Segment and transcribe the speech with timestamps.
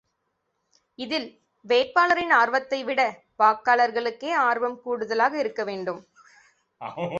[0.99, 1.27] இதில்
[1.65, 3.01] வேட்பாளரின் ஆர்வத்தை விட
[3.39, 6.01] வாக்காளர்களுக்கே ஆர்வம் கூடுதலாக இருக்க வேண்டும்.